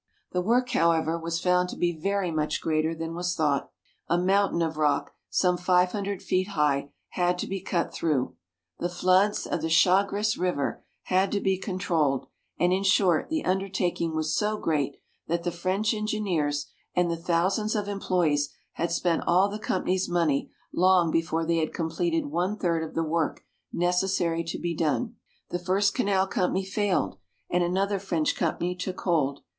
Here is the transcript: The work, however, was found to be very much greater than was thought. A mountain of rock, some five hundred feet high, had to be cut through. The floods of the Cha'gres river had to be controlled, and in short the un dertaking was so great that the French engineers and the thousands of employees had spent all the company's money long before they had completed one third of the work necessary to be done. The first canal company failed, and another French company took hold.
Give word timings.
The 0.31 0.41
work, 0.41 0.67
however, 0.71 1.15
was 1.19 1.39
found 1.39 1.69
to 1.69 1.77
be 1.77 1.95
very 1.95 2.31
much 2.31 2.59
greater 2.59 2.95
than 2.95 3.13
was 3.13 3.35
thought. 3.35 3.69
A 4.07 4.17
mountain 4.17 4.63
of 4.63 4.77
rock, 4.77 5.13
some 5.29 5.57
five 5.57 5.91
hundred 5.91 6.23
feet 6.23 6.47
high, 6.47 6.91
had 7.09 7.37
to 7.37 7.45
be 7.45 7.61
cut 7.61 7.93
through. 7.93 8.35
The 8.79 8.89
floods 8.89 9.45
of 9.45 9.61
the 9.61 9.69
Cha'gres 9.69 10.39
river 10.39 10.83
had 11.03 11.31
to 11.33 11.39
be 11.39 11.55
controlled, 11.55 12.25
and 12.57 12.73
in 12.73 12.81
short 12.81 13.29
the 13.29 13.45
un 13.45 13.59
dertaking 13.59 14.15
was 14.15 14.35
so 14.35 14.57
great 14.57 14.97
that 15.27 15.43
the 15.43 15.51
French 15.51 15.93
engineers 15.93 16.65
and 16.95 17.11
the 17.11 17.15
thousands 17.15 17.75
of 17.75 17.87
employees 17.87 18.49
had 18.73 18.91
spent 18.91 19.21
all 19.27 19.49
the 19.49 19.59
company's 19.59 20.09
money 20.09 20.49
long 20.73 21.11
before 21.11 21.45
they 21.45 21.57
had 21.57 21.75
completed 21.75 22.25
one 22.25 22.57
third 22.57 22.83
of 22.83 22.95
the 22.95 23.03
work 23.03 23.45
necessary 23.71 24.43
to 24.45 24.57
be 24.57 24.73
done. 24.75 25.17
The 25.51 25.59
first 25.59 25.93
canal 25.93 26.25
company 26.25 26.65
failed, 26.65 27.19
and 27.51 27.63
another 27.63 27.99
French 27.99 28.35
company 28.35 28.75
took 28.75 28.99
hold. 29.01 29.41